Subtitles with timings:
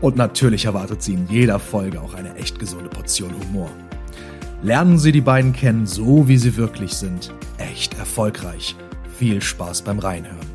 [0.00, 3.68] Und natürlich erwartet Sie in jeder Folge auch eine echt gesunde Portion Humor.
[4.62, 7.34] Lernen Sie die beiden kennen, so wie sie wirklich sind.
[7.58, 8.76] Echt erfolgreich.
[9.18, 10.48] Viel Spaß beim Reinhören.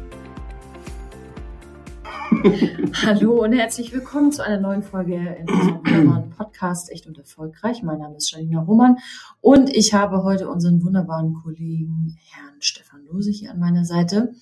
[3.06, 7.84] Hallo und herzlich willkommen zu einer neuen Folge in unserem Podcast Echt und Erfolgreich.
[7.84, 8.98] Mein Name ist Janina Roman
[9.42, 14.34] und ich habe heute unseren wunderbaren Kollegen Herrn Stefan Lose hier an meiner Seite.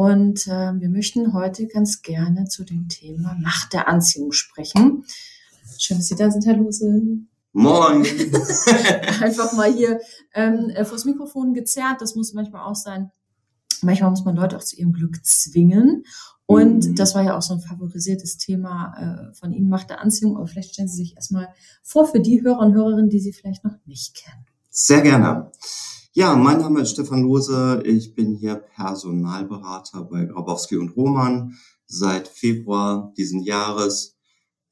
[0.00, 5.04] Und äh, wir möchten heute ganz gerne zu dem Thema Macht der Anziehung sprechen.
[5.76, 7.18] Schön, dass Sie da sind, Herr Lose.
[7.52, 8.06] Moin.
[9.20, 10.00] Einfach mal hier
[10.32, 12.00] ähm, äh, vors Mikrofon gezerrt.
[12.00, 13.10] Das muss manchmal auch sein.
[13.82, 16.04] Manchmal muss man Leute auch zu ihrem Glück zwingen.
[16.46, 16.94] Und mhm.
[16.94, 18.94] das war ja auch so ein favorisiertes Thema
[19.30, 20.38] äh, von Ihnen, Macht der Anziehung.
[20.38, 21.48] Aber vielleicht stellen Sie sich erstmal
[21.82, 24.46] vor für die Hörer und Hörerinnen, die Sie vielleicht noch nicht kennen.
[24.70, 25.52] Sehr gerne.
[26.12, 27.82] Ja, mein Name ist Stefan Lose.
[27.86, 34.18] Ich bin hier Personalberater bei Grabowski und Roman seit Februar diesen Jahres.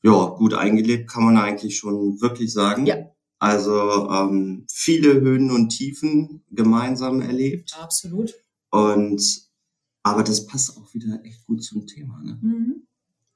[0.02, 2.86] Ja, gut eingelebt kann man eigentlich schon wirklich sagen.
[2.86, 2.96] Ja.
[3.38, 7.76] Also ähm, viele Höhen und Tiefen gemeinsam erlebt.
[7.80, 8.34] Absolut.
[8.70, 9.48] Und
[10.02, 12.20] aber das passt auch wieder echt gut zum Thema.
[12.20, 12.36] Ne?
[12.42, 12.82] Mhm.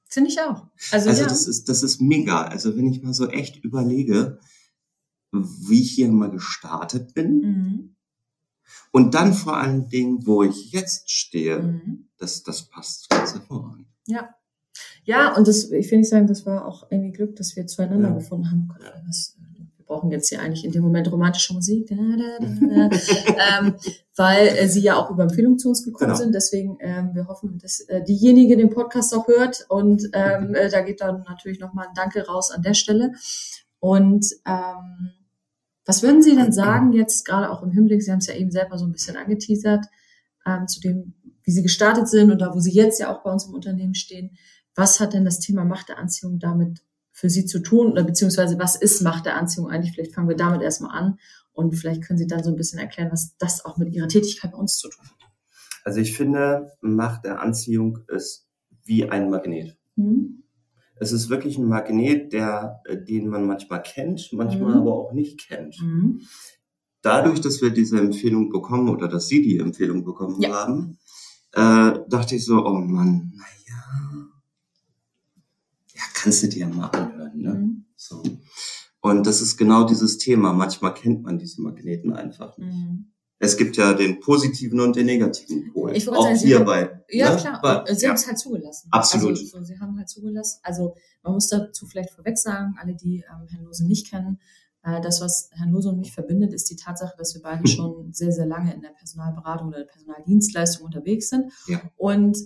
[0.09, 0.67] Finde ich auch.
[0.91, 1.29] Also, also ja.
[1.29, 2.43] das ist das ist mega.
[2.43, 4.39] Also wenn ich mal so echt überlege,
[5.33, 7.39] wie ich hier mal gestartet bin.
[7.39, 7.95] Mhm.
[8.91, 12.09] Und dann vor allen Dingen, wo ich jetzt stehe, mhm.
[12.17, 13.87] das, das passt ganz hervorragend.
[14.05, 14.29] Ja.
[15.03, 18.09] Ja, und das, ich will nicht sagen, das war auch irgendwie Glück, dass wir zueinander
[18.09, 18.15] ja.
[18.15, 18.69] gefunden haben.
[19.05, 19.35] Das,
[19.77, 22.89] wir brauchen jetzt hier eigentlich in dem Moment romantische Musik, da, da, da,
[23.59, 23.75] ähm,
[24.15, 26.15] weil äh, sie ja auch über Empfehlung zu uns gekommen genau.
[26.15, 26.33] sind.
[26.33, 29.65] Deswegen, ähm, wir hoffen, dass äh, diejenige den Podcast auch hört.
[29.69, 33.13] Und ähm, äh, da geht dann natürlich nochmal ein Danke raus an der Stelle.
[33.79, 35.11] Und ähm,
[35.85, 38.51] was würden Sie denn sagen jetzt gerade auch im Hinblick, Sie haben es ja eben
[38.51, 39.85] selber so ein bisschen angeteasert,
[40.45, 41.13] ähm, zu dem,
[41.43, 43.95] wie Sie gestartet sind und da, wo Sie jetzt ja auch bei uns im Unternehmen
[43.95, 44.37] stehen.
[44.75, 48.57] Was hat denn das Thema Macht der Anziehung damit für Sie zu tun oder beziehungsweise
[48.57, 49.93] was ist Macht der Anziehung eigentlich?
[49.93, 51.19] Vielleicht fangen wir damit erstmal an
[51.51, 54.51] und vielleicht können Sie dann so ein bisschen erklären, was das auch mit Ihrer Tätigkeit
[54.51, 55.29] bei uns zu tun hat.
[55.83, 58.47] Also ich finde, Macht der Anziehung ist
[58.85, 59.77] wie ein Magnet.
[59.95, 60.42] Mhm.
[61.03, 64.81] Es ist wirklich ein Magnet, der, äh, den man manchmal kennt, manchmal mhm.
[64.81, 65.79] aber auch nicht kennt.
[65.81, 66.21] Mhm.
[67.01, 70.53] Dadurch, dass wir diese Empfehlung bekommen oder dass Sie die Empfehlung bekommen ja.
[70.53, 70.97] haben,
[71.51, 74.29] äh, dachte ich so, oh Mann, naja,
[75.93, 77.53] ja, kannst du dir mal anhören, ne?
[77.53, 77.85] Mhm.
[77.95, 78.23] So.
[79.01, 80.53] Und das ist genau dieses Thema.
[80.53, 82.73] Manchmal kennt man diese Magneten einfach nicht.
[82.73, 83.12] Mhm
[83.43, 85.95] es gibt ja den positiven und den negativen Pol.
[85.95, 87.03] Ich auch sagen, hierbei.
[87.09, 87.37] Ja, ne?
[87.37, 87.59] klar.
[87.61, 88.09] Bei, sie ja.
[88.09, 88.87] haben es halt zugelassen.
[88.91, 89.31] Absolut.
[89.31, 90.59] Also, so, sie haben halt zugelassen.
[90.63, 94.39] Also man muss dazu vielleicht vorweg sagen, alle, die ähm, Herrn Lose nicht kennen,
[94.83, 98.13] äh, das, was Herrn Lose und mich verbindet, ist die Tatsache, dass wir beide schon
[98.13, 101.51] sehr, sehr lange in der Personalberatung oder der Personaldienstleistung unterwegs sind.
[101.67, 101.81] Ja.
[101.97, 102.37] Und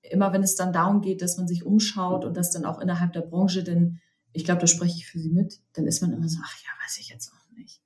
[0.00, 3.12] immer wenn es dann darum geht, dass man sich umschaut und das dann auch innerhalb
[3.12, 4.00] der Branche, denn
[4.32, 6.70] ich glaube, da spreche ich für Sie mit, dann ist man immer so, ach ja,
[6.84, 7.82] weiß ich jetzt auch nicht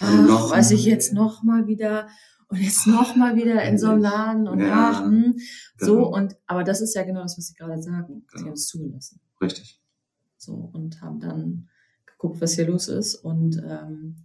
[0.00, 2.08] ach, weiß ich jetzt noch mal wieder
[2.48, 5.36] und jetzt noch mal wieder in so einem Laden und ja, ach, hm,
[5.78, 6.14] so genau.
[6.14, 8.24] und aber das ist ja genau das, was Sie gerade sagen.
[8.26, 8.42] Genau.
[8.42, 9.20] Sie haben es zugelassen.
[9.40, 9.80] Richtig.
[10.36, 11.68] So und haben dann
[12.06, 14.24] geguckt, was hier los ist und ähm,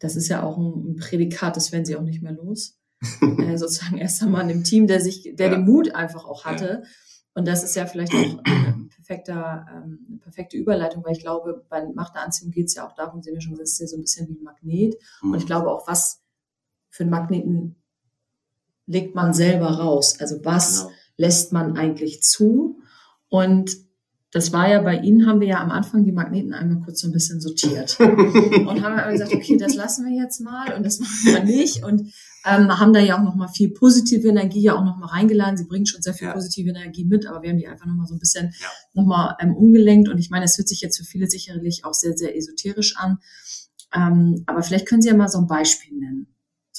[0.00, 2.78] das ist ja auch ein, Prädikat, das werden Sie auch nicht mehr los.
[3.20, 5.56] äh, sozusagen erst einmal im Team, der sich, der ja.
[5.56, 6.82] den Mut einfach auch hatte.
[6.82, 6.88] Ja.
[7.34, 8.42] Und das ist ja vielleicht auch
[8.90, 12.94] perfekter, ähm, perfekte Überleitung, weil ich glaube, bei Macht der Anziehung geht es ja auch
[12.94, 14.96] darum, haben ja schon gesagt, es ist ja so ein bisschen wie ein Magnet.
[15.22, 15.32] Mhm.
[15.32, 16.22] Und ich glaube auch, was
[16.88, 17.76] für einen Magneten
[18.86, 20.16] legt man selber raus?
[20.20, 20.92] Also was genau.
[21.16, 22.80] lässt man eigentlich zu?
[23.28, 23.76] Und
[24.32, 27.08] das war ja bei Ihnen, haben wir ja am Anfang die Magneten einmal kurz so
[27.08, 27.98] ein bisschen sortiert.
[28.00, 31.84] und haben aber gesagt, okay, das lassen wir jetzt mal und das machen wir nicht.
[31.84, 32.12] Und
[32.44, 35.56] ähm, haben da ja auch nochmal viel positive Energie ja auch nochmal reingeladen.
[35.56, 36.34] Sie bringen schon sehr viel ja.
[36.34, 38.68] positive Energie mit, aber wir haben die einfach nochmal so ein bisschen ja.
[38.94, 40.08] nochmal ähm, umgelenkt.
[40.08, 43.18] Und ich meine, es hört sich jetzt für viele sicherlich auch sehr, sehr esoterisch an.
[43.94, 46.29] Ähm, aber vielleicht können Sie ja mal so ein Beispiel nennen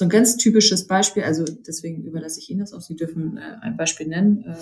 [0.02, 2.80] so ein ganz typisches Beispiel, also deswegen überlasse ich Ihnen das auch.
[2.80, 4.56] Sie dürfen äh, ein Beispiel nennen, äh,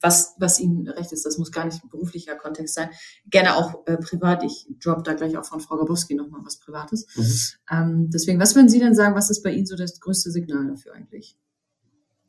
[0.00, 1.26] was, was Ihnen recht ist.
[1.26, 2.88] Das muss gar nicht ein beruflicher Kontext sein.
[3.28, 4.42] Gerne auch äh, privat.
[4.42, 7.06] Ich drop da gleich auch von Frau Gabowski nochmal was Privates.
[7.14, 7.76] Mhm.
[7.76, 10.66] Ähm, deswegen, was würden Sie denn sagen, was ist bei Ihnen so das größte Signal
[10.66, 11.36] dafür eigentlich?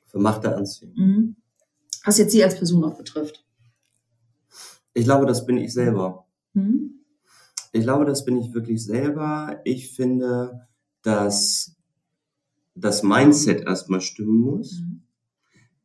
[0.08, 0.94] Für Macht der Anziehung.
[0.96, 1.36] Mhm.
[2.04, 3.46] Was jetzt Sie als Person auch betrifft.
[4.94, 6.28] Ich glaube, das bin ich selber.
[6.52, 7.00] Mhm.
[7.72, 9.62] Ich glaube, das bin ich wirklich selber.
[9.64, 10.68] Ich finde,
[11.02, 11.75] dass
[12.76, 14.80] das Mindset erstmal stimmen muss.
[14.80, 15.02] Mhm.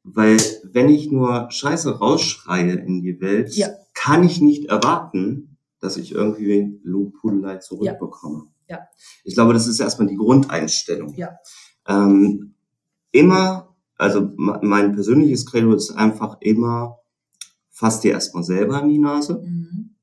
[0.02, 3.68] Weil wenn ich nur Scheiße rausschreie in die Welt, ja.
[3.94, 8.46] kann ich nicht erwarten, dass ich irgendwie Lobhudelei zurückbekomme.
[8.68, 8.76] Ja.
[8.76, 8.82] ja.
[9.24, 11.14] Ich glaube, das ist erstmal die Grundeinstellung.
[11.14, 11.36] Ja.
[11.86, 12.54] Ähm,
[13.12, 16.98] immer, also mein persönliches Credo ist einfach immer,
[17.68, 19.96] fass dir erstmal selber in die Nase, mhm.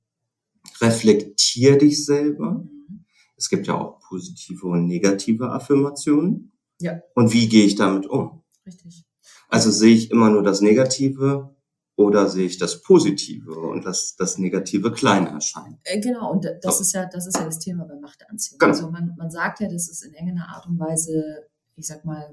[0.80, 2.66] reflektier dich selber.
[2.66, 3.06] Mhm.
[3.36, 6.52] Es gibt ja auch positive und negative Affirmationen.
[6.80, 7.02] Ja.
[7.16, 8.44] Und wie gehe ich damit um?
[8.66, 9.06] Richtig.
[9.50, 11.56] Also sehe ich immer nur das Negative
[11.96, 15.80] oder sehe ich das Positive und das, das Negative klein erscheinen?
[15.84, 16.82] Äh, genau, und das so.
[16.82, 18.60] ist ja, das ist ja das Thema bei Machtanziehung.
[18.60, 18.72] Genau.
[18.72, 22.30] Also man, man sagt ja, dass es in irgendeiner Art und Weise, ich sag mal,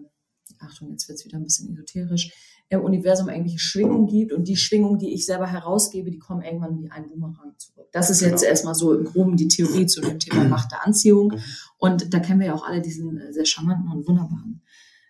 [0.58, 2.32] Achtung, jetzt wird's wieder ein bisschen esoterisch,
[2.74, 6.78] im Universum irgendwelche Schwingungen gibt und die Schwingungen, die ich selber herausgebe, die kommen irgendwann
[6.78, 7.88] wie ein Boomerang zurück.
[7.92, 8.50] Das ist jetzt genau.
[8.50, 11.28] erstmal so im Groben die Theorie zu dem Thema Macht der Anziehung.
[11.28, 11.40] Mhm.
[11.78, 14.62] Und da kennen wir ja auch alle diesen äh, sehr charmanten und wunderbaren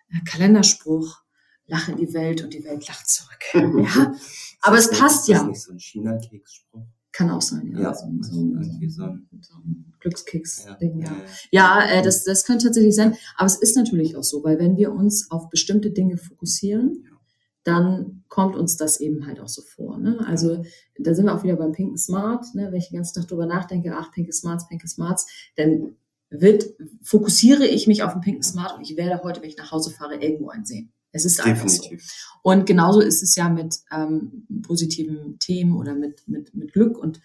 [0.09, 1.21] äh, Kalenderspruch,
[1.67, 3.39] lach in die Welt und die Welt lacht zurück.
[3.53, 4.13] ja,
[4.61, 5.37] aber es passt ja.
[5.37, 6.85] Ist das nicht so ein China-Keksspruch?
[7.11, 7.79] Kann auch sein, ja.
[7.79, 8.31] ja so, so,
[8.89, 9.03] so,
[9.39, 11.11] so ein Glückskeks-Ding, ja.
[11.51, 13.15] Ja, ja äh, das, das könnte tatsächlich sein.
[13.37, 17.05] Aber es ist natürlich auch so, weil wenn wir uns auf bestimmte Dinge fokussieren,
[17.65, 19.97] dann kommt uns das eben halt auch so vor.
[19.97, 20.23] Ne?
[20.27, 20.63] Also
[20.99, 22.67] da sind wir auch wieder beim Pinken Smart, ne?
[22.71, 25.27] wenn ich den ganzen Tag drüber nachdenke, ach, Pinke Smarts, Pinke Smarts,
[25.57, 25.95] dann
[26.29, 26.65] wird,
[27.01, 29.89] fokussiere ich mich auf den Pinken Smart und ich werde heute, wenn ich nach Hause
[29.89, 30.91] fahre, irgendwo einen sehen.
[31.11, 32.03] Es ist einfach Definitiv.
[32.03, 32.17] so.
[32.43, 36.97] Und genauso ist es ja mit ähm, positiven Themen oder mit, mit, mit Glück.
[36.97, 37.21] Und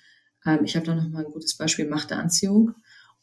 [0.47, 2.73] ähm, ich habe da noch mal ein gutes Beispiel, Macht der Anziehung.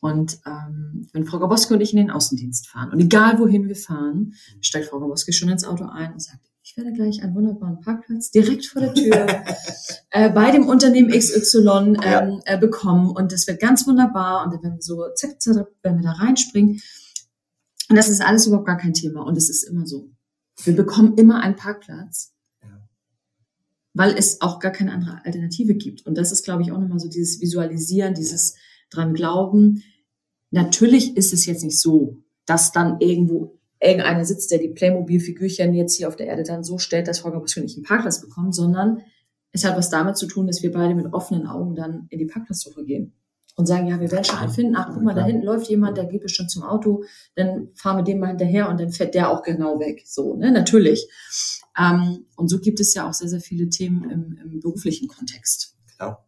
[0.01, 3.75] Und ähm, wenn Frau Gaboski und ich in den Außendienst fahren, und egal wohin wir
[3.75, 7.79] fahren, steigt Frau Gaboski schon ins Auto ein und sagt, ich werde gleich einen wunderbaren
[7.79, 9.25] Parkplatz direkt vor der Tür
[10.09, 13.09] äh, bei dem Unternehmen XY ähm, äh, bekommen.
[13.11, 14.43] Und das wird ganz wunderbar.
[14.43, 16.81] Und dann werden wir so zack, zack, wenn wir da reinspringen.
[17.89, 19.25] Und das ist alles überhaupt gar kein Thema.
[19.25, 20.09] Und es ist immer so.
[20.63, 22.33] Wir bekommen immer einen Parkplatz,
[23.93, 26.05] weil es auch gar keine andere Alternative gibt.
[26.05, 28.55] Und das ist, glaube ich, auch nochmal so dieses Visualisieren, dieses
[28.89, 29.83] dran glauben.
[30.51, 35.95] Natürlich ist es jetzt nicht so, dass dann irgendwo irgendeiner sitzt, der die Playmobil-Figürchen jetzt
[35.95, 39.01] hier auf der Erde dann so stellt, dass Frau Gabriel nicht einen Parkplatz bekommt, sondern
[39.51, 42.25] es hat was damit zu tun, dass wir beide mit offenen Augen dann in die
[42.25, 43.13] Parkplatzsuche gehen
[43.55, 44.75] und sagen, ja, wir werden schon einen finden.
[44.75, 47.03] Ach, guck mal, da hinten läuft jemand, der geht bestimmt zum Auto.
[47.35, 50.03] Dann fahren wir dem mal hinterher und dann fährt der auch genau weg.
[50.05, 51.09] So, ne, natürlich.
[51.77, 55.75] Ähm, und so gibt es ja auch sehr, sehr viele Themen im, im beruflichen Kontext,
[55.95, 56.27] Klar.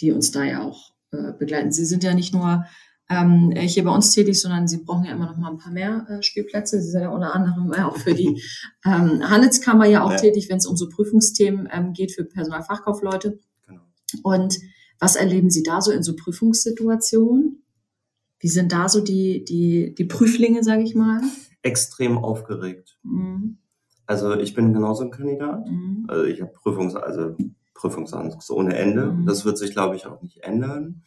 [0.00, 1.72] die uns da ja auch äh, begleiten.
[1.72, 2.66] Sie sind ja nicht nur
[3.08, 6.06] ähm, hier bei uns tätig, sondern sie brauchen ja immer noch mal ein paar mehr
[6.08, 6.80] äh, Spielplätze.
[6.80, 8.42] Sie sind ja unter anderem äh, auch für die
[8.84, 10.16] ähm, Handelskammer ja auch ja.
[10.16, 13.38] tätig, wenn es um so Prüfungsthemen ähm, geht für Personalfachkaufleute.
[13.66, 13.82] Genau.
[14.22, 14.58] Und
[14.98, 17.62] was erleben Sie da so in so Prüfungssituationen?
[18.40, 21.20] Wie sind da so die, die, die Prüflinge, sage ich mal?
[21.62, 22.98] Extrem aufgeregt.
[23.02, 23.58] Mhm.
[24.06, 25.68] Also ich bin genauso ein Kandidat.
[25.68, 26.04] Mhm.
[26.08, 27.36] Also ich habe Prüfungs, also
[27.74, 29.12] Prüfungsangst ohne Ende.
[29.12, 29.26] Mhm.
[29.26, 31.02] Das wird sich, glaube ich, auch nicht ändern.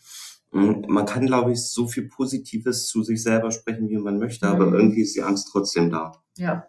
[0.52, 0.86] Mhm.
[0.88, 4.68] Man kann, glaube ich, so viel Positives zu sich selber sprechen, wie man möchte, aber
[4.68, 4.74] mhm.
[4.76, 6.24] irgendwie ist die Angst trotzdem da.
[6.38, 6.68] Ja.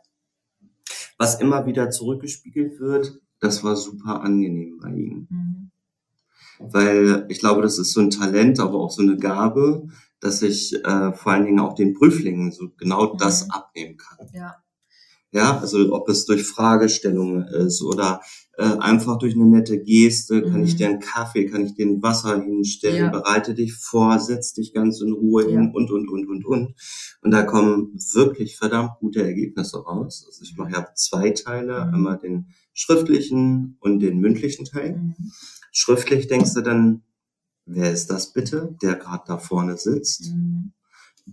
[1.19, 5.27] Was immer wieder zurückgespiegelt wird, das war super angenehm bei Ihnen.
[5.31, 5.71] Mhm
[6.61, 9.89] weil ich glaube, das ist so ein Talent, aber auch so eine Gabe,
[10.21, 13.19] dass ich äh, vor allen Dingen auch den Prüflingen so genau mhm.
[13.19, 14.29] das abnehmen kann.
[14.33, 14.57] Ja.
[15.33, 18.21] Ja, also ob es durch Fragestellungen ist oder
[18.59, 20.65] äh, einfach durch eine nette Geste, kann mhm.
[20.65, 23.11] ich dir einen Kaffee, kann ich dir ein Wasser hinstellen, ja.
[23.11, 25.51] bereite dich vor, setz dich ganz in Ruhe ja.
[25.51, 26.75] hin und, und, und, und, und.
[27.23, 30.25] Und da kommen wirklich verdammt gute Ergebnisse raus.
[30.27, 31.95] Also ich mache ja zwei Teile, mhm.
[31.95, 34.97] einmal den schriftlichen und den mündlichen Teil.
[34.97, 35.15] Mhm.
[35.71, 37.03] Schriftlich denkst du dann,
[37.67, 40.33] wer ist das bitte, der gerade da vorne sitzt?
[40.33, 40.73] Mhm.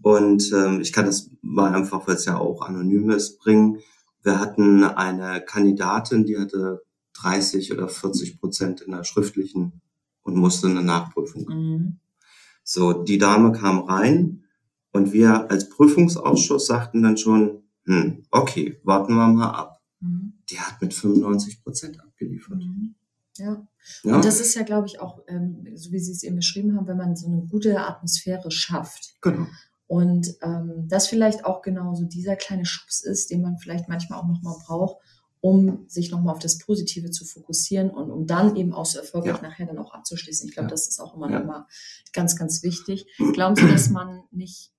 [0.02, 3.80] Und ähm, ich kann das mal einfach, weil es ja auch anonym ist, bringen.
[4.24, 6.84] Wir hatten eine Kandidatin, die hatte
[7.22, 9.82] 30 oder 40 Prozent in der schriftlichen
[10.24, 11.46] und musste eine Nachprüfung.
[11.48, 12.00] Mhm.
[12.64, 14.44] So, die Dame kam rein
[14.92, 19.82] und wir als Prüfungsausschuss sagten dann schon, hm, okay, warten wir mal ab.
[20.02, 20.34] Mhm.
[20.50, 22.58] Die hat mit 95 Prozent abgeliefert.
[22.58, 22.96] Mhm.
[23.38, 23.68] Ja.
[24.04, 24.16] ja.
[24.16, 26.88] Und das ist ja, glaube ich, auch, ähm, so wie Sie es eben beschrieben haben,
[26.88, 29.16] wenn man so eine gute Atmosphäre schafft.
[29.22, 29.48] Genau.
[29.88, 34.20] Und ähm, das vielleicht auch genau so dieser kleine Schubs ist, den man vielleicht manchmal
[34.20, 34.98] auch nochmal braucht,
[35.40, 39.38] um sich nochmal auf das Positive zu fokussieren und um dann eben auch so erfolgreich
[39.38, 39.48] ja.
[39.48, 40.50] nachher dann auch abzuschließen.
[40.50, 40.72] Ich glaube, ja.
[40.72, 41.40] das ist auch immer ja.
[41.40, 41.66] nochmal
[42.12, 43.08] ganz, ganz wichtig.
[43.34, 44.74] Glauben Sie, dass man nicht,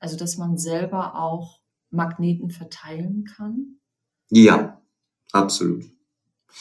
[0.00, 3.78] also dass man selber auch Magneten verteilen kann?
[4.30, 4.82] Ja,
[5.32, 5.84] absolut.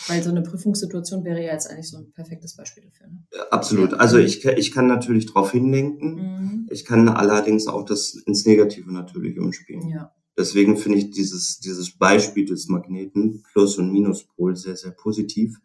[0.08, 3.08] Weil so eine Prüfungssituation wäre ja jetzt eigentlich so ein perfektes Beispiel dafür.
[3.08, 3.24] Ne?
[3.50, 3.94] Absolut.
[3.94, 6.16] Also ich, ich kann natürlich darauf hinlenken.
[6.16, 6.68] Mhm.
[6.70, 9.90] Ich kann allerdings auch das ins Negative natürlich umspielen.
[9.90, 10.12] Ja.
[10.38, 15.60] Deswegen finde ich dieses, dieses Beispiel des Magneten Plus- und Minuspol sehr, sehr positiv.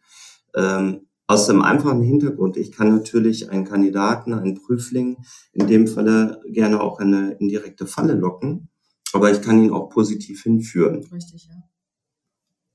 [0.54, 5.18] Ähm, aus dem einfachen Hintergrund, ich kann natürlich einen Kandidaten, einen Prüfling,
[5.52, 8.68] in dem Falle gerne auch eine indirekte Falle locken,
[9.12, 11.04] aber ich kann ihn auch positiv hinführen.
[11.12, 11.62] Richtig, ja.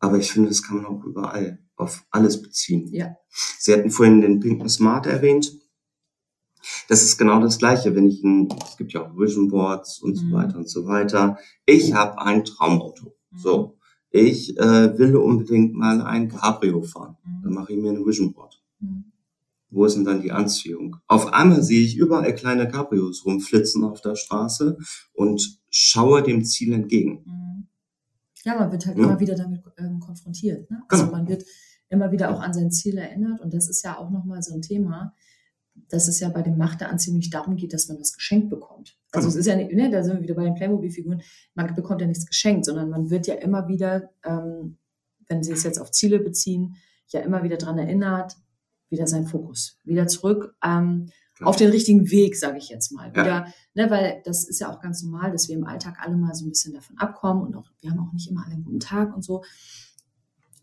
[0.05, 2.87] Aber ich finde, das kann man auch überall auf alles beziehen.
[2.93, 3.15] Ja.
[3.59, 5.51] Sie hatten vorhin den pinken Smart erwähnt.
[6.87, 10.11] Das ist genau das Gleiche, wenn ich ein, es gibt ja auch Vision Boards und
[10.11, 10.29] mhm.
[10.29, 11.37] so weiter und so weiter.
[11.65, 13.15] Ich habe ein Traumauto.
[13.31, 13.37] Mhm.
[13.37, 13.75] So
[14.15, 17.17] ich äh, will unbedingt mal ein Cabrio fahren.
[17.25, 17.41] Mhm.
[17.43, 18.61] Dann mache ich mir ein Vision Board.
[18.79, 19.11] Mhm.
[19.69, 20.95] Wo ist denn dann die Anziehung?
[21.07, 24.77] Auf einmal sehe ich überall kleine Cabrios rumflitzen auf der Straße
[25.13, 27.25] und schaue dem Ziel entgegen.
[28.45, 29.03] Ja, man wird halt ja.
[29.03, 30.71] immer wieder damit ähm, konfrontiert.
[30.71, 30.81] Ne?
[30.87, 31.17] Also genau.
[31.17, 31.43] man wird
[31.89, 34.61] immer wieder auch an sein Ziel erinnert und das ist ja auch nochmal so ein
[34.61, 35.13] Thema
[35.89, 38.49] dass es ja bei dem Macht der Anziehung nicht darum geht, dass man was geschenkt
[38.49, 38.97] bekommt.
[39.11, 41.21] Also es ist ja nicht, ne, da sind wir wieder bei den Playmobil-Figuren,
[41.53, 44.77] man bekommt ja nichts geschenkt, sondern man wird ja immer wieder, ähm,
[45.27, 46.75] wenn Sie es jetzt auf Ziele beziehen,
[47.09, 48.35] ja immer wieder dran erinnert,
[48.89, 51.07] wieder sein Fokus, wieder zurück ähm,
[51.41, 53.11] auf den richtigen Weg, sage ich jetzt mal.
[53.11, 53.53] Wieder, ja.
[53.73, 56.45] ne, weil das ist ja auch ganz normal, dass wir im Alltag alle mal so
[56.45, 59.13] ein bisschen davon abkommen und auch wir haben auch nicht immer alle einen guten Tag
[59.15, 59.43] und so.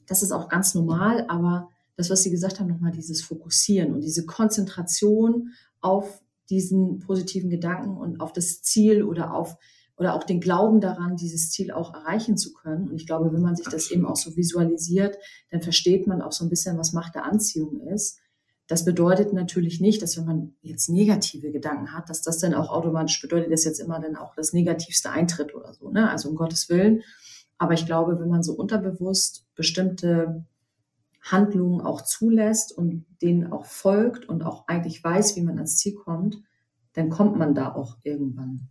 [0.06, 4.00] Das ist auch ganz normal, aber das, was Sie gesagt haben, nochmal dieses Fokussieren und
[4.00, 5.50] diese Konzentration
[5.80, 9.56] auf diesen positiven Gedanken und auf das Ziel oder auf
[9.96, 12.88] oder auch den Glauben daran, dieses Ziel auch erreichen zu können.
[12.88, 15.16] Und ich glaube, wenn man sich das eben auch so visualisiert,
[15.50, 18.18] dann versteht man auch so ein bisschen, was Macht der Anziehung ist.
[18.72, 22.70] Das bedeutet natürlich nicht, dass wenn man jetzt negative Gedanken hat, dass das dann auch
[22.70, 25.90] automatisch bedeutet, dass jetzt immer dann auch das Negativste eintritt oder so.
[25.90, 26.08] Ne?
[26.08, 27.02] Also um Gottes Willen.
[27.58, 30.46] Aber ich glaube, wenn man so unterbewusst bestimmte
[31.20, 35.92] Handlungen auch zulässt und denen auch folgt und auch eigentlich weiß, wie man ans Ziel
[35.92, 36.42] kommt,
[36.94, 38.68] dann kommt man da auch irgendwann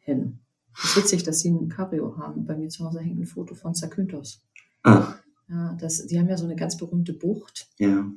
[0.00, 0.40] hin.
[0.76, 2.46] Es ist witzig, dass sie ein Cabrio haben.
[2.46, 4.42] Bei mir zu Hause hängt ein Foto von Zakynthos.
[4.82, 5.14] Ah.
[5.48, 7.68] Ja, das, die haben ja so eine ganz berühmte Bucht.
[7.78, 8.10] Ja.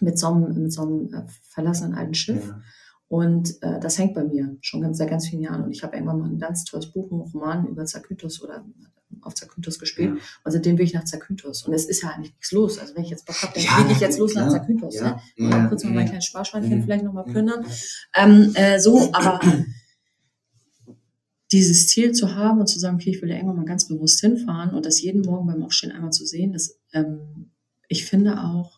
[0.00, 2.48] Mit so einem, mit so einem äh, verlassenen alten Schiff.
[2.48, 2.60] Ja.
[3.08, 5.62] Und äh, das hängt bei mir schon ganz, seit ganz vielen Jahren.
[5.62, 8.64] Und ich habe irgendwann mal ein ganz tolles Buch, einen Roman über Zakynthos oder
[9.20, 10.14] auf Zakynthos gespielt.
[10.16, 10.22] Ja.
[10.44, 11.66] Und seitdem will ich nach Zakynthos.
[11.66, 12.78] Und es ist ja eigentlich nichts los.
[12.78, 14.46] Also wenn ich jetzt Bock habe, dann ja, ich jetzt los klar.
[14.46, 14.96] nach Zakynthos.
[14.96, 15.20] Ja.
[15.36, 15.50] Ne?
[15.50, 15.66] Ja.
[15.66, 17.64] kurz mal mein kleines Sparschweinchen vielleicht nochmal plündern.
[18.16, 19.40] Ähm, äh, so, aber
[21.52, 24.20] dieses Ziel zu haben und zu sagen, okay, ich will da irgendwann mal ganz bewusst
[24.20, 27.52] hinfahren und das jeden Morgen beim Aufstehen einmal zu sehen, das, ähm,
[27.88, 28.73] ich finde auch,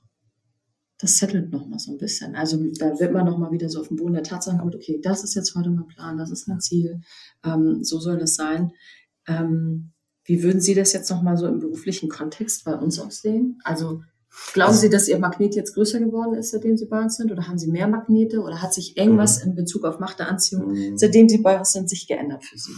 [0.99, 2.35] das settelt noch mal so ein bisschen.
[2.35, 4.99] Also da wird man noch mal wieder so auf den Boden der Tatsachen kommt, okay,
[5.03, 7.00] das ist jetzt heute mein Plan, das ist mein Ziel,
[7.45, 8.73] ähm, so soll das sein.
[9.26, 9.93] Ähm,
[10.25, 13.59] wie würden Sie das jetzt noch mal so im beruflichen Kontext bei uns auch sehen?
[13.62, 14.03] Also
[14.55, 17.31] glauben Sie, dass Ihr Magnet jetzt größer geworden ist, seitdem Sie bei uns sind?
[17.31, 18.41] Oder haben Sie mehr Magnete?
[18.41, 19.50] Oder hat sich irgendwas mhm.
[19.50, 20.99] in Bezug auf Macht der Anziehung, mhm.
[20.99, 22.73] seitdem Sie bei uns sind, sich geändert für Sie?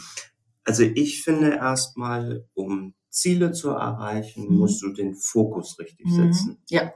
[0.64, 4.58] Also ich finde erstmal, um Ziele zu erreichen, mhm.
[4.58, 6.58] musst du den Fokus richtig setzen.
[6.68, 6.92] Ja.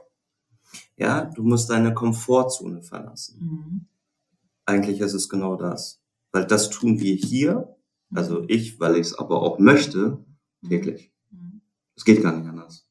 [0.97, 3.37] Ja, du musst deine Komfortzone verlassen.
[3.39, 3.85] Mhm.
[4.65, 6.01] Eigentlich ist es genau das.
[6.31, 7.75] Weil das tun wir hier,
[8.13, 8.45] also mhm.
[8.47, 10.23] ich, weil ich es aber auch möchte,
[10.67, 11.11] täglich.
[11.31, 11.61] Mhm.
[11.95, 12.87] Es geht gar nicht anders.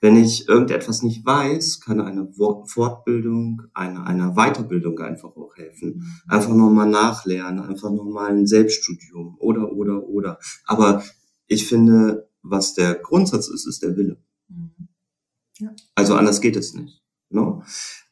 [0.00, 2.28] Wenn ich irgendetwas nicht weiß, kann eine
[2.66, 5.96] Fortbildung, eine, eine Weiterbildung einfach auch helfen.
[5.96, 6.12] Mhm.
[6.28, 10.38] Einfach nochmal nachlernen, einfach nochmal ein Selbststudium oder, oder, oder.
[10.64, 11.02] Aber
[11.46, 14.18] ich finde, was der Grundsatz ist, ist der Wille.
[15.58, 15.74] Ja.
[15.94, 17.02] Also anders geht es nicht.
[17.30, 17.62] No?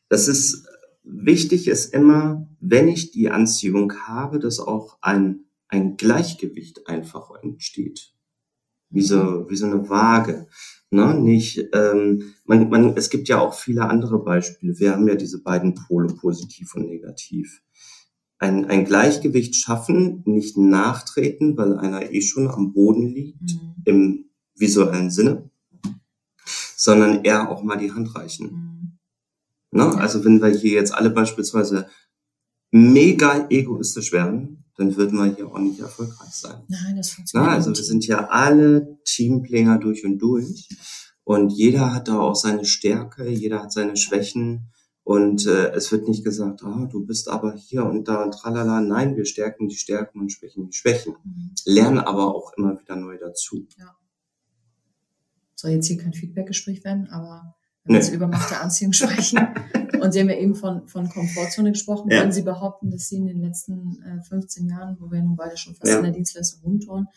[0.09, 0.66] Das ist
[1.04, 8.12] wichtig ist immer, wenn ich die Anziehung habe, dass auch ein, ein Gleichgewicht einfach entsteht.
[8.90, 10.47] Wie so, wie so eine Waage.
[10.90, 11.14] Ne?
[11.21, 14.78] Nicht, ähm, man, man, es gibt ja auch viele andere Beispiele.
[14.78, 17.62] Wir haben ja diese beiden Pole, positiv und negativ.
[18.38, 23.75] Ein, ein Gleichgewicht schaffen, nicht nachtreten, weil einer eh schon am Boden liegt, mhm.
[23.85, 24.25] im
[24.56, 25.50] visuellen Sinne,
[26.76, 28.52] sondern eher auch mal die Hand reichen.
[28.52, 28.73] Mhm
[29.74, 29.98] Ne?
[29.98, 31.88] Also wenn wir hier jetzt alle beispielsweise
[32.70, 36.62] mega egoistisch wären, dann würden wir hier auch nicht erfolgreich sein.
[36.68, 37.56] Nein, das funktioniert nicht.
[37.56, 40.68] Also wir sind ja alle Teamplayer durch und durch.
[41.24, 44.70] Und jeder hat da auch seine Stärke, jeder hat seine Schwächen.
[45.02, 48.80] Und äh, es wird nicht gesagt, ah, du bist aber hier und da und tralala.
[48.80, 51.16] Nein, wir stärken die Stärken und schwächen die Schwächen.
[51.24, 51.50] Mhm.
[51.64, 53.66] Lernen aber auch immer wieder neu dazu.
[53.76, 53.96] Ja.
[55.56, 59.38] Soll jetzt hier kein Feedbackgespräch werden, aber wenn wir über Macht der Anziehung sprechen.
[60.00, 62.10] Und Sie haben ja eben von, von Komfortzone gesprochen.
[62.10, 62.18] Ja.
[62.18, 65.56] Würden Sie behaupten, dass Sie in den letzten äh, 15 Jahren, wo wir nun beide
[65.56, 65.98] schon fast ja.
[65.98, 67.08] in der Dienstleistung rumtouren,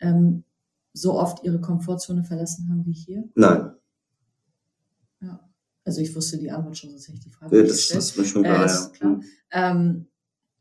[0.00, 0.44] ähm,
[0.92, 3.24] so oft Ihre Komfortzone verlassen haben wie hier?
[3.34, 3.72] Nein.
[5.20, 5.40] Ja.
[5.84, 7.98] Also ich wusste die Antwort schon, sonst hätte ich die Frage ja, das, gestellt.
[7.98, 8.90] Das ist mir schon klar, äh, ja.
[8.92, 9.20] klar.
[9.50, 10.06] Ähm,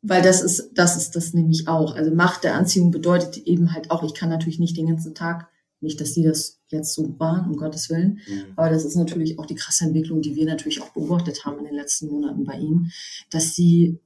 [0.01, 1.95] weil das ist, das ist das nämlich auch.
[1.95, 5.49] Also Macht der Anziehung bedeutet eben halt auch, ich kann natürlich nicht den ganzen Tag,
[5.81, 8.53] nicht, dass die das jetzt so waren, um Gottes Willen, mhm.
[8.55, 11.65] aber das ist natürlich auch die krasse Entwicklung, die wir natürlich auch beobachtet haben in
[11.65, 12.91] den letzten Monaten bei ihnen,
[13.29, 13.99] dass sie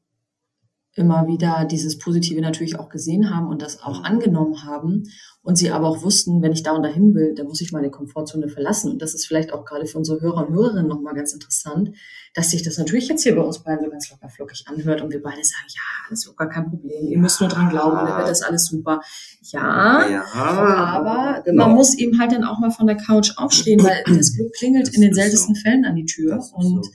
[0.95, 5.03] immer wieder dieses Positive natürlich auch gesehen haben und das auch angenommen haben
[5.41, 7.89] und sie aber auch wussten, wenn ich da und dahin will, dann muss ich meine
[7.89, 8.91] Komfortzone verlassen.
[8.91, 11.91] Und das ist vielleicht auch gerade für unsere Hörer und Hörerinnen nochmal ganz interessant,
[12.35, 15.11] dass sich das natürlich jetzt hier bei uns beiden so ganz locker flockig anhört und
[15.11, 18.17] wir beide sagen, ja, das ist gar kein Problem, ihr müsst nur dran glauben, dann
[18.17, 19.01] wird das alles super.
[19.41, 21.67] Ja, ja aber genau.
[21.67, 24.87] man muss eben halt dann auch mal von der Couch aufstehen, weil das Glück klingelt
[24.87, 25.61] das in den seltensten so.
[25.61, 26.91] Fällen an die Tür und so.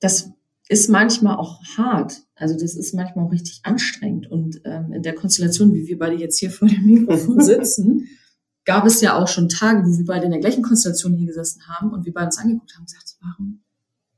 [0.00, 0.30] das
[0.72, 2.22] ist manchmal auch hart.
[2.34, 4.30] Also das ist manchmal auch richtig anstrengend.
[4.30, 8.08] Und ähm, in der Konstellation, wie wir beide jetzt hier vor dem Mikrofon sitzen,
[8.64, 11.62] gab es ja auch schon Tage, wo wir beide in der gleichen Konstellation hier gesessen
[11.68, 13.62] haben und wir beide uns angeguckt haben und gesagt, warum,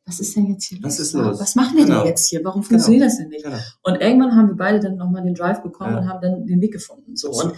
[0.06, 0.92] was ist denn jetzt hier los?
[0.92, 1.40] Was ist los?
[1.40, 2.00] Was machen wir genau.
[2.00, 2.44] denn jetzt hier?
[2.44, 3.10] Warum funktioniert genau.
[3.10, 3.44] das denn nicht?
[3.44, 3.58] Genau.
[3.82, 6.00] Und irgendwann haben wir beide dann nochmal den Drive bekommen ja.
[6.00, 7.16] und haben dann den Weg gefunden.
[7.16, 7.30] So.
[7.30, 7.54] Und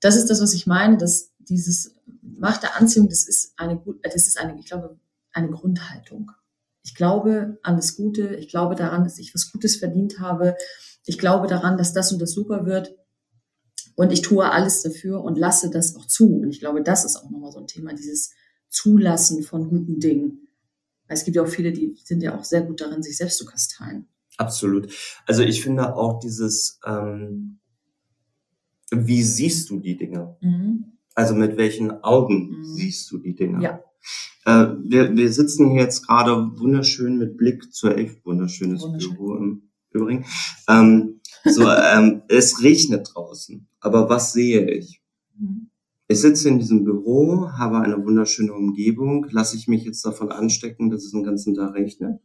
[0.00, 4.14] das ist das, was ich meine, dass dieses Macht der Anziehung, das ist eine, das
[4.14, 4.98] ist eine, ich glaube,
[5.32, 6.32] eine Grundhaltung.
[6.82, 8.34] Ich glaube an das Gute.
[8.36, 10.56] Ich glaube daran, dass ich was Gutes verdient habe.
[11.04, 12.94] Ich glaube daran, dass das und das super wird.
[13.96, 16.26] Und ich tue alles dafür und lasse das auch zu.
[16.26, 18.30] Und ich glaube, das ist auch nochmal so ein Thema, dieses
[18.68, 20.48] Zulassen von guten Dingen.
[21.06, 23.44] Es gibt ja auch viele, die sind ja auch sehr gut darin, sich selbst zu
[23.44, 24.06] kasteien.
[24.36, 24.90] Absolut.
[25.26, 27.58] Also ich finde auch dieses, ähm,
[28.90, 30.36] wie siehst du die Dinge?
[30.40, 30.92] Mhm.
[31.14, 32.64] Also mit welchen Augen mhm.
[32.64, 33.62] siehst du die Dinge?
[33.62, 33.84] Ja.
[34.44, 39.14] Äh, wir, wir sitzen hier jetzt gerade wunderschön mit Blick zur echt wunderschönes Wunderschön.
[39.14, 40.24] Büro im Übrigen.
[40.68, 45.02] Ähm, so, ähm, es regnet draußen, aber was sehe ich?
[45.38, 45.70] Mhm.
[46.08, 49.26] Ich sitze in diesem Büro, habe eine wunderschöne Umgebung.
[49.30, 52.20] Lasse ich mich jetzt davon anstecken, dass es den ganzen Tag regnet?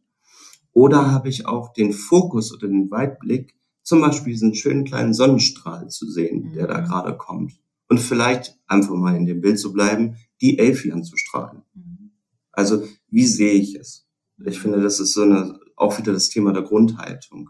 [0.73, 5.87] Oder habe ich auch den Fokus oder den Weitblick, zum Beispiel diesen schönen kleinen Sonnenstrahl
[5.89, 6.85] zu sehen, der da mhm.
[6.85, 7.53] gerade kommt?
[7.87, 11.61] Und vielleicht einfach mal in dem Bild zu bleiben, die Elfi anzustrahlen.
[11.73, 12.11] Mhm.
[12.51, 14.07] Also, wie sehe ich es?
[14.43, 17.49] Ich finde, das ist so eine, auch wieder das Thema der Grundhaltung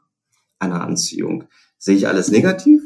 [0.60, 1.46] einer Anziehung.
[1.78, 2.82] Sehe ich alles negativ?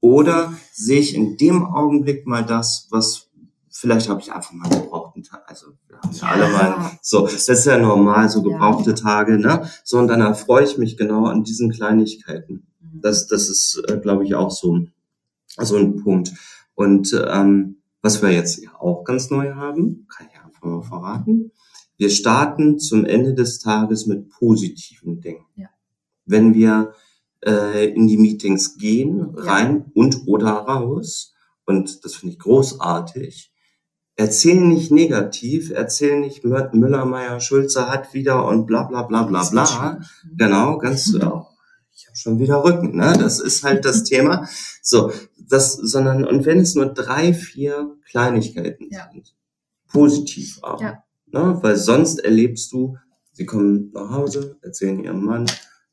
[0.00, 3.30] Oder sehe ich in dem Augenblick mal das, was
[3.70, 5.44] vielleicht habe ich einfach mal gebrauchten Tag.
[5.46, 8.96] Also wir haben ja, alle mal so, das ist ja normal, so gebrauchte ja.
[8.96, 9.68] Tage, ne?
[9.84, 12.66] So, und dann erfreue ich mich genau an diesen Kleinigkeiten.
[12.80, 13.00] Mhm.
[13.00, 14.86] Das, das ist, äh, glaube ich, auch so,
[15.58, 16.32] so ein Punkt.
[16.74, 21.52] Und ähm, was wir jetzt ja auch ganz neu haben, kann ich einfach mal verraten.
[21.96, 25.46] Wir starten zum Ende des Tages mit positiven Dingen.
[25.56, 25.68] Ja.
[26.24, 26.94] Wenn wir
[27.44, 29.92] äh, in die Meetings gehen, rein ja.
[29.94, 33.52] und oder raus, und das finde ich großartig,
[34.16, 39.48] erzählen nicht negativ, erzählen nicht Müller, Meier, Schulze hat wieder und bla bla bla bla
[39.48, 40.00] bla.
[40.36, 41.46] Genau, ganz, ja,
[41.94, 43.14] ich habe schon wieder Rücken, ne?
[43.18, 44.48] Das ist halt das Thema.
[44.82, 49.08] So, das, sondern, und wenn es nur drei, vier Kleinigkeiten ja.
[49.12, 49.34] sind,
[49.88, 50.80] positiv auch.
[50.80, 51.04] Ja.
[51.26, 51.58] Ne?
[51.62, 52.96] Weil sonst erlebst du,
[53.32, 55.46] sie kommen nach Hause, erzählen ihrem Mann,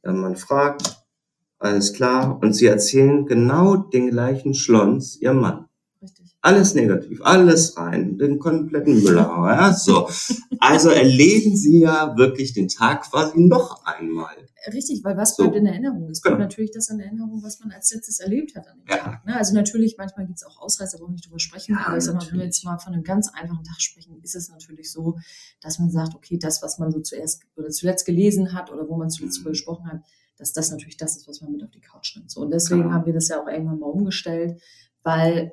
[0.03, 0.97] ihr Mann fragt,
[1.57, 5.68] alles klar, und sie erzählen genau den gleichen Schlons ihrem Mann.
[6.41, 10.09] Alles negativ, alles rein, den kompletten Müller, ja, so.
[10.59, 14.35] Also erleben sie ja wirklich den Tag quasi noch einmal.
[14.71, 15.59] Richtig, weil was bleibt so.
[15.59, 16.09] in Erinnerung?
[16.09, 16.45] Es bleibt genau.
[16.45, 18.97] natürlich das in Erinnerung, was man als letztes erlebt hat an dem ja.
[18.97, 19.25] Tag.
[19.25, 19.35] Ne?
[19.35, 22.03] Also natürlich, manchmal gibt es auch Ausreißer, wo wir nicht drüber sprechen, ja, aber ich
[22.05, 24.91] sag mal, wenn wir jetzt mal von einem ganz einfachen Tag sprechen, ist es natürlich
[24.91, 25.17] so,
[25.61, 28.95] dass man sagt, okay, das, was man so zuerst oder zuletzt gelesen hat oder wo
[28.95, 29.43] man zuletzt mhm.
[29.43, 30.01] drüber gesprochen hat,
[30.37, 32.31] dass das natürlich das ist, was man mit auf die Couch nimmt.
[32.31, 32.93] So, und deswegen genau.
[32.93, 34.61] haben wir das ja auch irgendwann mal umgestellt,
[35.03, 35.51] weil,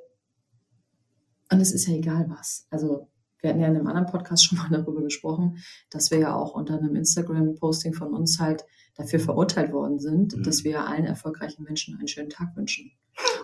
[1.51, 2.67] und es ist ja egal was.
[2.71, 3.09] Also
[3.41, 5.59] wir hatten ja in einem anderen Podcast schon mal darüber gesprochen,
[5.91, 8.65] dass wir ja auch unter einem Instagram-Posting von uns halt
[8.97, 10.43] dafür verurteilt worden sind, mhm.
[10.43, 12.93] dass wir allen erfolgreichen Menschen einen schönen Tag wünschen.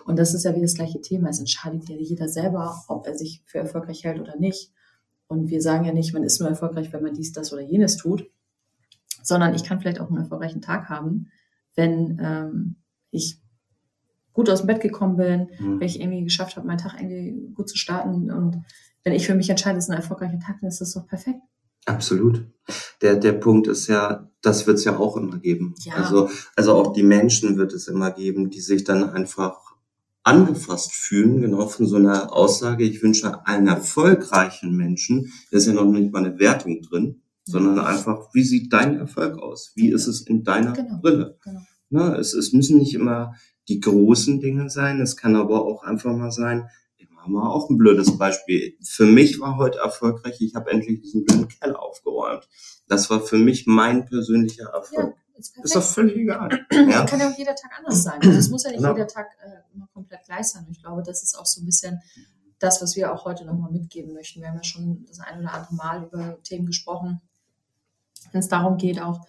[0.05, 1.29] Und das ist ja wie das gleiche Thema.
[1.29, 4.73] Es entscheidet ja jeder selber, ob er sich für erfolgreich hält oder nicht.
[5.29, 7.97] Und wir sagen ja nicht, man ist nur erfolgreich, wenn man dies, das oder jenes
[7.97, 8.31] tut,
[9.23, 11.31] sondern ich kann vielleicht auch einen erfolgreichen Tag haben,
[11.75, 12.77] wenn ähm,
[13.11, 13.42] ich
[14.33, 15.81] gut aus dem Bett gekommen bin, mhm.
[15.81, 18.63] wenn ich irgendwie geschafft habe, meinen Tag irgendwie gut zu starten und
[19.05, 21.41] wenn ich für mich entscheide, es ist ein erfolgreicher Tag, dann ist das doch perfekt.
[21.87, 22.47] Absolut.
[23.01, 25.75] Der, der Punkt ist ja, das wird es ja auch immer geben.
[25.81, 25.95] Ja.
[25.95, 29.59] Also, also auch die Menschen wird es immer geben, die sich dann einfach
[30.23, 35.73] angefasst fühlen, genau von so einer Aussage, ich wünsche allen erfolgreichen Menschen, da ist ja
[35.73, 39.73] noch nicht mal eine Wertung drin, sondern einfach, wie sieht dein Erfolg aus?
[39.75, 41.01] Wie ist es in deiner genau.
[41.01, 41.39] Brille?
[41.43, 41.61] Genau.
[41.91, 43.35] Na, es, es müssen nicht immer
[43.69, 47.71] die großen Dinge sein, es kann aber auch einfach mal sein, immer haben wir auch
[47.71, 48.77] ein blödes Beispiel.
[48.83, 52.49] Für mich war heute erfolgreich, ich habe endlich diesen blöden Keller aufgeräumt.
[52.89, 55.15] Das war für mich mein persönlicher Erfolg.
[55.17, 56.67] Ja, ist, ist, doch völlig egal.
[56.73, 57.05] ja.
[57.07, 58.21] Kann ja auch jeder Tag anders sein.
[58.21, 58.93] Also es muss ja nicht genau.
[58.95, 60.67] jeder Tag äh, immer komplett gleich sein.
[60.71, 62.03] Ich glaube, das ist auch so ein bisschen
[62.59, 64.41] das, was wir auch heute nochmal mitgeben möchten.
[64.41, 67.21] Wir haben ja schon das ein oder andere Mal über Themen gesprochen,
[68.31, 69.27] wenn es darum geht, auch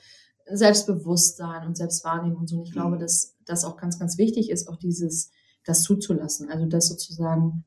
[0.55, 2.57] Selbstbewusstsein und Selbstwahrnehmung und so.
[2.57, 2.99] Und ich glaube, mhm.
[2.99, 5.31] dass das auch ganz, ganz wichtig ist, auch dieses,
[5.65, 6.49] das zuzulassen.
[6.49, 7.63] Also das sozusagen,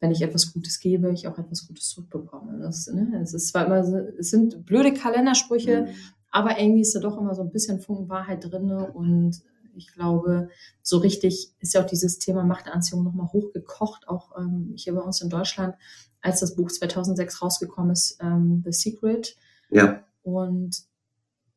[0.00, 2.58] wenn ich etwas Gutes gebe, ich auch etwas Gutes zurückbekomme.
[2.60, 3.78] Das, ne, es ist zwar immer,
[4.18, 5.88] es sind blöde Kalendersprüche, mhm.
[6.30, 9.42] aber irgendwie ist da doch immer so ein bisschen Funken Wahrheit drinne und
[9.74, 10.50] ich glaube,
[10.82, 15.22] so richtig ist ja auch dieses Thema Machtanziehung nochmal hochgekocht, auch ähm, hier bei uns
[15.22, 15.76] in Deutschland,
[16.20, 19.36] als das Buch 2006 rausgekommen ist, ähm, The Secret.
[19.70, 20.04] Ja.
[20.22, 20.84] Und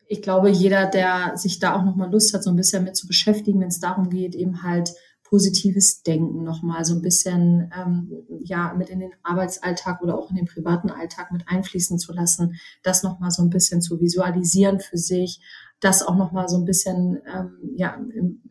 [0.08, 3.08] ich glaube, jeder, der sich da auch nochmal Lust hat, so ein bisschen mit zu
[3.08, 8.12] beschäftigen, wenn es darum geht, eben halt positives Denken nochmal so ein bisschen ähm,
[8.44, 12.56] ja mit in den Arbeitsalltag oder auch in den privaten Alltag mit einfließen zu lassen,
[12.84, 15.42] das nochmal so ein bisschen zu visualisieren für sich,
[15.80, 18.00] das auch nochmal so ein bisschen, ähm, ja,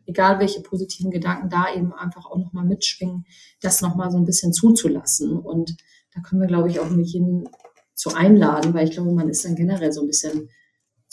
[0.05, 3.25] egal welche positiven Gedanken da eben einfach auch nochmal mitschwingen,
[3.61, 5.39] das nochmal so ein bisschen zuzulassen.
[5.39, 5.77] Und
[6.13, 7.49] da können wir, glaube ich, auch mit jeden
[7.93, 10.49] zu einladen, weil ich glaube, man ist dann generell so ein bisschen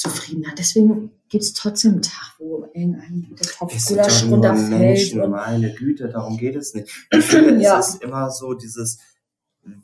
[0.02, 0.54] zufriedener.
[0.56, 5.14] Deswegen gibt es trotzdem einen Tag, wo irgendein der Topf Gulasch runterfällt.
[5.14, 6.88] Und meine Güte, darum geht es nicht.
[7.10, 7.78] Ich finde, ja.
[7.78, 8.98] es ist immer so dieses,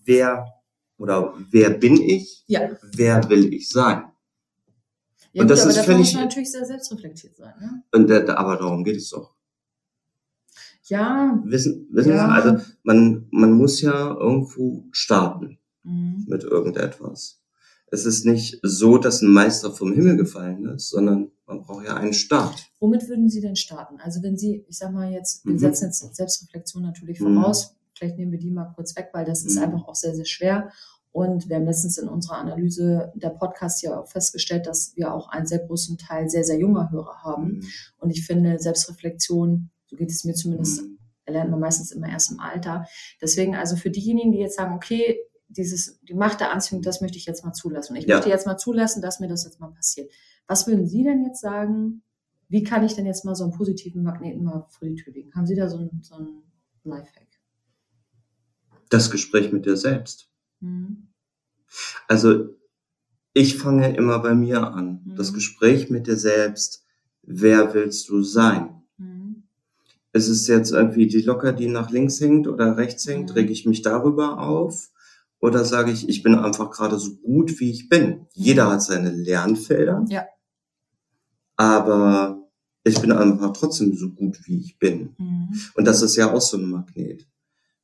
[0.04, 0.46] wer
[0.98, 2.42] oder wer bin ich?
[2.46, 2.68] Ja.
[2.92, 4.04] Wer will ich sein?
[5.32, 7.54] Ja, und gut, das aber ist völlig, muss man natürlich sehr selbstreflektiert sein.
[7.60, 7.82] Ne?
[7.92, 9.34] Und aber darum geht es doch.
[10.84, 11.40] Ja.
[11.44, 12.26] Wissen, wissen ja.
[12.26, 16.24] Sie, also man, man muss ja irgendwo starten mhm.
[16.26, 17.37] mit irgendetwas
[17.90, 21.94] es ist nicht so, dass ein Meister vom Himmel gefallen ist, sondern man braucht ja
[21.94, 22.66] einen Start.
[22.80, 23.98] Womit würden Sie denn starten?
[24.00, 25.58] Also wenn Sie, ich sag mal jetzt, wir mhm.
[25.58, 27.76] setzen jetzt Selbstreflexion natürlich voraus, mhm.
[27.94, 29.64] vielleicht nehmen wir die mal kurz weg, weil das ist mhm.
[29.64, 30.70] einfach auch sehr, sehr schwer.
[31.10, 35.28] Und wir haben letztens in unserer Analyse der Podcast ja auch festgestellt, dass wir auch
[35.30, 37.44] einen sehr großen Teil sehr, sehr junger Hörer haben.
[37.44, 37.62] Mhm.
[37.98, 40.98] Und ich finde, Selbstreflexion, so geht es mir zumindest, mhm.
[41.24, 42.86] erlernt man meistens immer erst im Alter.
[43.22, 47.18] Deswegen also für diejenigen, die jetzt sagen, okay, dieses, die Macht der Anziehung, das möchte
[47.18, 47.92] ich jetzt mal zulassen.
[47.92, 48.16] Und ich ja.
[48.16, 50.10] möchte jetzt mal zulassen, dass mir das jetzt mal passiert.
[50.46, 52.02] Was würden Sie denn jetzt sagen?
[52.48, 55.34] Wie kann ich denn jetzt mal so einen positiven Magneten mal vor die Tür legen?
[55.34, 56.42] Haben Sie da so ein, so ein
[56.84, 57.26] Lifehack?
[58.88, 60.30] Das Gespräch mit dir selbst.
[60.60, 61.08] Mhm.
[62.06, 62.54] Also,
[63.34, 65.02] ich fange immer bei mir an.
[65.04, 65.16] Mhm.
[65.16, 66.84] Das Gespräch mit dir selbst.
[67.22, 68.82] Wer willst du sein?
[68.96, 69.42] Mhm.
[70.14, 73.30] Ist es jetzt irgendwie die Locker, die nach links hängt oder rechts hängt?
[73.30, 73.34] Mhm.
[73.34, 74.90] Reg ich mich darüber auf?
[75.40, 78.26] Oder sage ich, ich bin einfach gerade so gut, wie ich bin.
[78.32, 78.70] Jeder mhm.
[78.70, 80.04] hat seine Lernfelder.
[80.08, 80.24] Ja.
[81.56, 82.48] Aber
[82.84, 85.14] ich bin einfach trotzdem so gut, wie ich bin.
[85.18, 85.48] Mhm.
[85.74, 87.28] Und das ist ja auch so ein Magnet.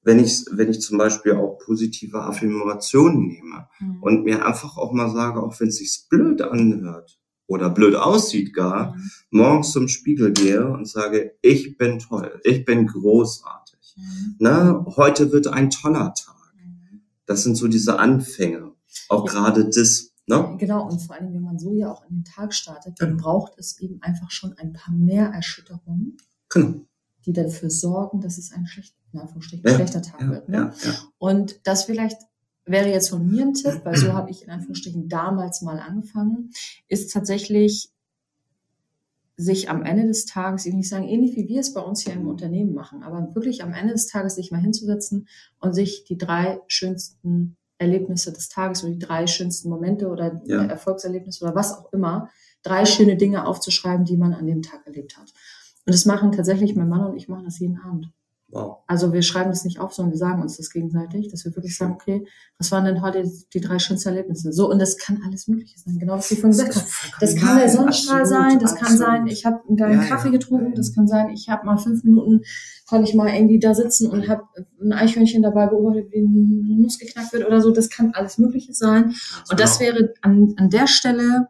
[0.02, 4.02] Wenn ich, wenn ich zum Beispiel auch positive Affirmationen nehme mhm.
[4.02, 8.52] und mir einfach auch mal sage, auch wenn es sich blöd anhört oder blöd aussieht
[8.52, 9.10] gar, mhm.
[9.30, 13.96] morgens zum Spiegel gehe und sage, ich bin toll, ich bin großartig.
[13.96, 14.36] Mhm.
[14.38, 14.84] Ne?
[14.96, 16.34] Heute wird ein toller Tag.
[17.26, 18.72] Das sind so diese Anfänge.
[19.08, 19.32] Auch ja.
[19.32, 20.12] gerade das.
[20.26, 20.56] Ne?
[20.58, 23.22] Genau, und vor allem, wenn man so ja auch in den Tag startet, dann ja.
[23.22, 26.16] braucht es eben einfach schon ein paar mehr Erschütterungen,
[26.48, 26.80] genau.
[27.26, 29.28] die dafür sorgen, dass es ein schlecht, ja.
[29.74, 30.48] schlechter Tag wird.
[30.48, 30.72] Ne?
[31.18, 32.18] Und das vielleicht
[32.64, 36.50] wäre jetzt von mir ein Tipp, weil so habe ich in Anführungsstrichen damals mal angefangen,
[36.88, 37.90] ist tatsächlich
[39.36, 42.02] sich am Ende des Tages, ich will nicht sagen, ähnlich wie wir es bei uns
[42.02, 45.28] hier im Unternehmen machen, aber wirklich am Ende des Tages sich mal hinzusetzen
[45.60, 50.64] und sich die drei schönsten Erlebnisse des Tages oder die drei schönsten Momente oder ja.
[50.64, 52.30] Erfolgserlebnisse oder was auch immer,
[52.62, 55.32] drei schöne Dinge aufzuschreiben, die man an dem Tag erlebt hat.
[55.86, 58.10] Und das machen tatsächlich mein Mann und ich machen das jeden Abend.
[58.54, 58.84] Wow.
[58.86, 61.76] Also wir schreiben das nicht auf, sondern wir sagen uns das gegenseitig, dass wir wirklich
[61.76, 62.24] sagen, okay,
[62.56, 64.52] was waren denn heute die drei schönsten Erlebnisse?
[64.52, 66.86] So, und das kann alles Mögliche sein, genau was Sie vorhin gesagt haben.
[67.18, 68.88] Das kann der Sonnenstrahl sein, das absolut.
[68.88, 70.74] kann sein, ich habe einen geilen ja, Kaffee getrunken, ja.
[70.76, 72.42] das kann sein, ich habe mal fünf Minuten,
[72.86, 74.44] konnte ich mal irgendwie da sitzen und habe
[74.80, 77.72] ein Eichhörnchen dabei beobachtet, wie eine Nuss geknackt wird oder so.
[77.72, 79.16] Das kann alles Mögliche sein.
[79.50, 81.48] Und das wäre an, an der Stelle,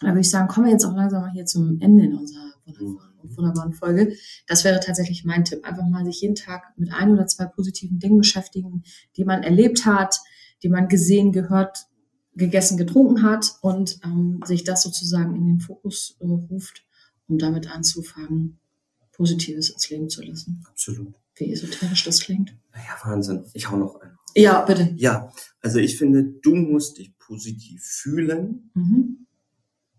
[0.00, 2.54] da würde ich sagen, kommen wir jetzt auch langsam mal hier zum Ende in unserer
[2.66, 4.16] wunderbaren wunderbaren Folge.
[4.46, 5.64] Das wäre tatsächlich mein Tipp.
[5.64, 8.82] Einfach mal sich jeden Tag mit ein oder zwei positiven Dingen beschäftigen,
[9.16, 10.20] die man erlebt hat,
[10.62, 11.86] die man gesehen, gehört,
[12.34, 16.84] gegessen, getrunken hat und ähm, sich das sozusagen in den Fokus äh, ruft,
[17.28, 18.58] um damit anzufangen,
[19.12, 20.64] Positives ins Leben zu lassen.
[20.68, 21.14] Absolut.
[21.36, 22.56] Wie esoterisch das klingt.
[22.72, 23.44] Naja, Wahnsinn.
[23.52, 24.18] Ich hau noch einen.
[24.34, 24.94] Ja, bitte.
[24.96, 25.30] Ja,
[25.60, 29.26] also ich finde, du musst dich positiv fühlen, mhm.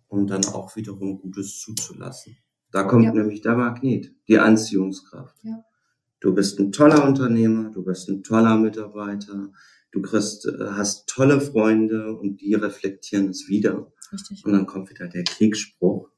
[0.08, 2.38] um dann auch wiederum Gutes zuzulassen.
[2.74, 3.14] Da kommt ja.
[3.14, 5.38] nämlich der Magnet, die Anziehungskraft.
[5.44, 5.64] Ja.
[6.20, 9.52] Du bist ein toller Unternehmer, du bist ein toller Mitarbeiter,
[9.92, 13.94] du kriegst, äh, hast tolle Freunde und die reflektieren es wieder.
[14.12, 14.44] Richtig.
[14.44, 16.10] Und dann kommt wieder der Kriegsspruch.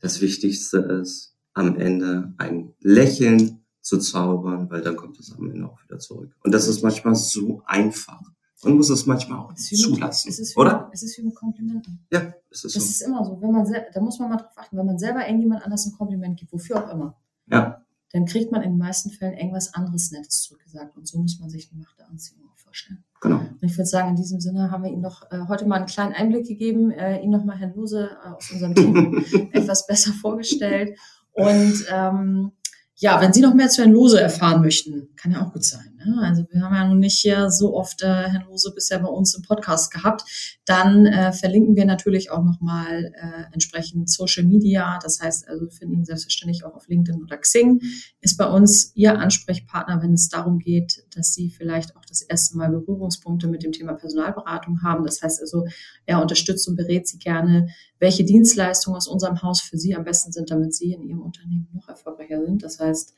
[0.00, 5.66] Das Wichtigste ist, am Ende ein Lächeln zu zaubern, weil dann kommt es am Ende
[5.66, 6.34] auch wieder zurück.
[6.42, 8.20] Und das ist manchmal so einfach.
[8.64, 10.90] Man muss es manchmal auch zulassen, es ist wie, oder?
[10.92, 12.06] Es ist wie mit Komplimenten.
[12.12, 12.90] Ja, es ist das so.
[12.90, 13.40] ist immer so.
[13.40, 16.38] Wenn man, da muss man mal drauf achten, wenn man selber irgendjemand anders ein Kompliment
[16.38, 17.16] gibt, wofür auch immer.
[17.46, 20.96] Ja dann kriegt man in den meisten Fällen irgendwas anderes Nettes zurückgesagt.
[20.96, 23.02] Und so muss man sich die Macht der Anziehung auch vorstellen.
[23.20, 23.38] Genau.
[23.38, 25.86] Und ich würde sagen, in diesem Sinne haben wir Ihnen noch äh, heute mal einen
[25.86, 30.96] kleinen Einblick gegeben, äh, Ihnen nochmal Herrn Lose äh, aus unserem Team etwas besser vorgestellt.
[31.32, 32.52] Und ähm,
[32.94, 35.93] ja, wenn Sie noch mehr zu Herrn Lose erfahren möchten, kann ja auch gut sein.
[36.04, 36.20] Ne?
[36.22, 39.34] Also wir haben ja nun nicht hier so oft äh, Herrn Lose bisher bei uns
[39.34, 40.22] im Podcast gehabt.
[40.64, 44.98] Dann äh, verlinken wir natürlich auch nochmal äh, entsprechend Social Media.
[45.02, 47.80] Das heißt, also wir finden ihn selbstverständlich auch auf LinkedIn oder Xing.
[48.20, 52.56] Ist bei uns Ihr Ansprechpartner, wenn es darum geht, dass Sie vielleicht auch das erste
[52.56, 55.04] Mal Berührungspunkte mit dem Thema Personalberatung haben.
[55.04, 55.66] Das heißt also,
[56.06, 60.32] er unterstützt und berät Sie gerne, welche Dienstleistungen aus unserem Haus für Sie am besten
[60.32, 62.62] sind, damit Sie in Ihrem Unternehmen noch erfolgreicher sind.
[62.62, 63.14] Das heißt,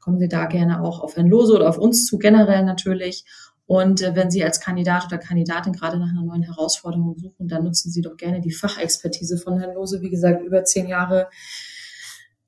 [0.00, 3.24] kommen Sie da gerne auch auf Herrn Lose oder auf uns zu, generell natürlich.
[3.66, 7.64] Und äh, wenn Sie als Kandidat oder Kandidatin gerade nach einer neuen Herausforderung suchen, dann
[7.64, 10.00] nutzen Sie doch gerne die Fachexpertise von Herrn Lose.
[10.00, 11.28] Wie gesagt, über zehn Jahre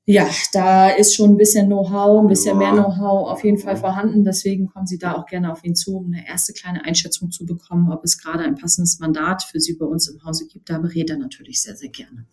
[0.05, 2.71] ja, da ist schon ein bisschen Know-how, ein bisschen ja.
[2.71, 4.25] mehr Know-how auf jeden Fall vorhanden.
[4.25, 7.45] Deswegen kommen Sie da auch gerne auf ihn zu, um eine erste kleine Einschätzung zu
[7.45, 10.69] bekommen, ob es gerade ein passendes Mandat für Sie bei uns im Hause gibt.
[10.69, 12.25] Da berät er natürlich sehr, sehr gerne.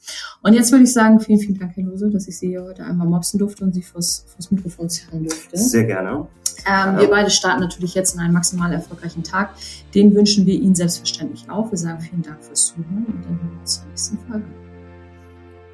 [0.42, 2.84] Und jetzt würde ich sagen, vielen, vielen Dank, Herr Lose, dass ich Sie hier heute
[2.84, 5.56] einmal mopsen durfte und Sie vors, vors Mikrofon zerren durfte.
[5.56, 6.26] Sehr gerne.
[6.66, 7.00] Ähm, ja.
[7.00, 9.54] Wir beide starten natürlich jetzt in einen maximal erfolgreichen Tag.
[9.94, 11.70] Den wünschen wir Ihnen selbstverständlich auch.
[11.70, 14.44] Wir sagen vielen Dank fürs Zuhören und dann hören wir uns zur nächsten Folge.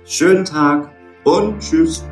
[0.05, 0.96] Schönen Tag
[1.27, 2.05] und tschüss.